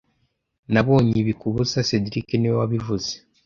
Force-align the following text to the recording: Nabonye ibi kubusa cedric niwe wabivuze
Nabonye 0.73 1.13
ibi 1.21 1.33
kubusa 1.39 1.77
cedric 1.87 2.27
niwe 2.37 2.55
wabivuze 2.61 3.11